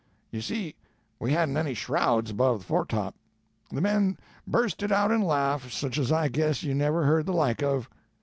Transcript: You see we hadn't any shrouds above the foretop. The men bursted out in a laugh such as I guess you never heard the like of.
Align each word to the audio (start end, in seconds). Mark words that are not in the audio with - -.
You 0.31 0.41
see 0.41 0.73
we 1.19 1.33
hadn't 1.33 1.55
any 1.57 1.75
shrouds 1.75 2.31
above 2.31 2.57
the 2.61 2.65
foretop. 2.65 3.13
The 3.69 3.81
men 3.81 4.17
bursted 4.47 4.91
out 4.91 5.11
in 5.11 5.21
a 5.21 5.25
laugh 5.27 5.71
such 5.71 5.99
as 5.99 6.11
I 6.11 6.27
guess 6.27 6.63
you 6.63 6.73
never 6.73 7.05
heard 7.05 7.27
the 7.27 7.33
like 7.33 7.61
of. 7.61 7.87